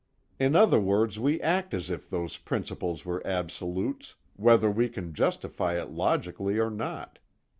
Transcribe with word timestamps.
In 0.39 0.55
other 0.55 0.79
words 0.79 1.19
we 1.19 1.39
act 1.41 1.75
as 1.75 1.91
if 1.91 2.09
those 2.09 2.35
principles 2.37 3.05
were 3.05 3.21
absolutes, 3.23 4.15
whether 4.35 4.71
we 4.71 4.89
can 4.89 5.13
justify 5.13 5.79
it 5.79 5.91
logically 5.91 6.57
or 6.57 6.71
not. 6.71 7.19